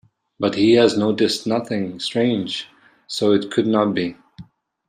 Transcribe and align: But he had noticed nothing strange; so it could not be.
But 0.39 0.55
he 0.55 0.71
had 0.71 0.97
noticed 0.97 1.45
nothing 1.45 1.99
strange; 1.99 2.67
so 3.05 3.33
it 3.33 3.51
could 3.51 3.67
not 3.67 3.93
be. 3.93 4.17